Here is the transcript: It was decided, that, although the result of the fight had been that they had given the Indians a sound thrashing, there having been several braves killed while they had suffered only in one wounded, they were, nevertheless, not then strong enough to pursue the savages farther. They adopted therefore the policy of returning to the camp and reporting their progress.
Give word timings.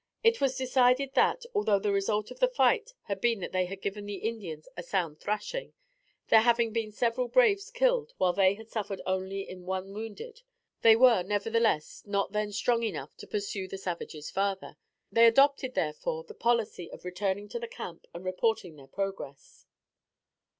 It 0.23 0.41
was 0.41 0.57
decided, 0.57 1.13
that, 1.13 1.45
although 1.53 1.77
the 1.77 1.91
result 1.91 2.31
of 2.31 2.39
the 2.39 2.47
fight 2.47 2.95
had 3.03 3.21
been 3.21 3.39
that 3.41 3.51
they 3.51 3.65
had 3.67 3.83
given 3.83 4.07
the 4.07 4.15
Indians 4.15 4.67
a 4.75 4.81
sound 4.81 5.19
thrashing, 5.19 5.73
there 6.29 6.41
having 6.41 6.73
been 6.73 6.91
several 6.91 7.27
braves 7.27 7.69
killed 7.69 8.11
while 8.17 8.33
they 8.33 8.55
had 8.55 8.67
suffered 8.67 8.99
only 9.05 9.47
in 9.47 9.67
one 9.67 9.93
wounded, 9.93 10.41
they 10.81 10.95
were, 10.95 11.21
nevertheless, 11.21 12.01
not 12.07 12.31
then 12.31 12.51
strong 12.51 12.81
enough 12.81 13.15
to 13.17 13.27
pursue 13.27 13.67
the 13.67 13.77
savages 13.77 14.31
farther. 14.31 14.75
They 15.11 15.27
adopted 15.27 15.75
therefore 15.75 16.23
the 16.23 16.33
policy 16.33 16.89
of 16.89 17.05
returning 17.05 17.47
to 17.49 17.59
the 17.59 17.67
camp 17.67 18.07
and 18.11 18.25
reporting 18.25 18.77
their 18.77 18.87
progress. 18.87 19.67